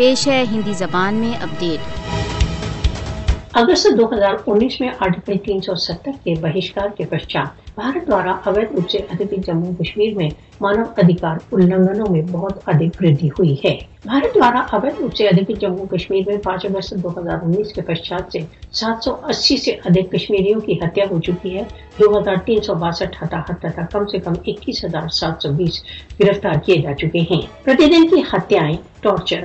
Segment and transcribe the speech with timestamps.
[0.00, 1.80] پیش ہے ہندی زبان میں اپڈیٹ۔
[3.52, 8.32] اگست دو ہزار انیس میں آرٹیکل تین سو ستر کے بہشکار کے پشچات بھارت دوارا
[8.46, 10.28] اویدھ روپ سے ادھک جموں کشمیر میں
[10.60, 15.50] مانو ادھکار النگنوں میں بہت ادھک وردی ہوئی ہے۔ بھارت دوارا اویدھ روپ سے ادھک
[15.60, 18.38] جموں کشمیر میں پانچ اگست دو ہزار انیس کے پشچات سے
[18.72, 21.62] سات سو اسی سے ادھک کشمیریوں کی ہتیا ہو چکی ہے۔
[21.98, 25.82] دو ہزار تین سو باسٹھ ہتاحت تھا، کم سے کم اکیس ہزار سات سو بیس
[26.20, 28.70] گرفتار کیے جا چکے ہیں۔ پرتی کی ہتیاں
[29.02, 29.44] ٹارچر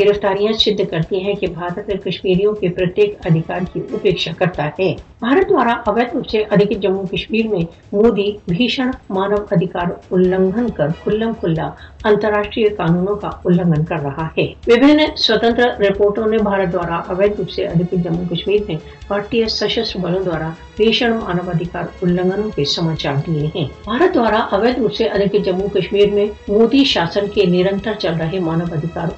[0.00, 5.48] گرفتاریاں سدھ کرتی ہیں کہ بھارت کشمیریوں کے پرتیک ادھیکار کی اپیکشا کرتا ہے۔ بھارت
[5.48, 7.60] دوارا اویدھ روپ سے ادھک جموں کشمیر میں
[7.92, 11.68] مودی بھیشن مانو ادھیکار النگن کر کھلم کھلا
[12.04, 17.50] انترراشٹریہ قانونوں کا النگن کر رہا ہے وبھن سوتنتر رپورٹوں نے بھارت دوارا اویدھ روپ
[17.50, 18.76] سے ادھک جموں کشمیر میں
[19.08, 24.78] بھارتی سشستر بلوں دوارا بھیشن مانو ادھیکار النگنوں کے سماچار دیے ہیں بھارت دوارا اویدھ
[24.78, 29.08] روپ سے ادھک جموں کشمیر میں مودی شاسن کے نرنتر چل رہے مانو ادھیکار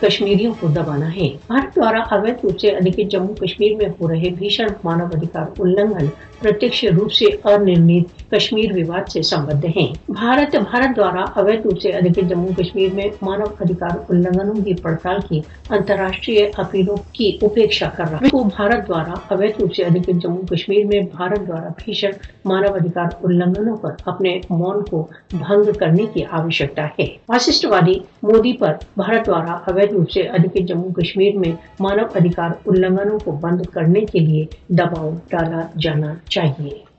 [0.00, 4.30] کشمیریوں کو دبانا ہے بھارت دوارا اویدھ روپ سے ادھک جموں کشمیر میں ہو رہے
[4.38, 6.06] بھیشن مانو ادھیکار النگن
[6.40, 11.88] پرتیکش روپ سے انرنیت کشمیر وواد سے سمبدھ ہیں۔ بھارت بھارت دوارا اویدھ روپ سے
[11.88, 15.40] ادھک جموں کشمیر میں مانو ادھیکار النگنوں کی پڑتال کی
[15.70, 20.86] انترراشٹریہ اپیلوں کی اپیکشا کر رہا ہے۔ بھارت دوارا اویدھ روپ سے ادھک جموں کشمیر
[20.86, 22.10] میں بھارت دوارا بھیشن
[22.44, 28.52] مانو ادھیکار النگنوں پر اپنے مون کو بھنگ کرنے کی آوشکتا ہے۔ واسشٹ وادی مودی
[28.52, 33.62] پر بھارت دوارا اویدھ روپ سے ادھک جموں کشمیر میں مانو ادھیکار النگنوں کو بند
[33.66, 36.95] کرنے کے لیے دباؤ ڈالا جانا چاہیے۔